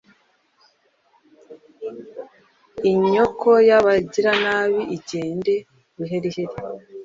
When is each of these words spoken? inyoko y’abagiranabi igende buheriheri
inyoko 2.91 3.49
y’abagiranabi 3.69 4.81
igende 4.95 5.53
buheriheri 5.95 6.55